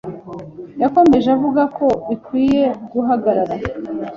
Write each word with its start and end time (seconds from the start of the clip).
Yakomeje 0.81 1.27
avuga 1.35 1.61
ko 1.77 1.85
bikwiye 2.09 2.63
guhagarara 2.91 3.55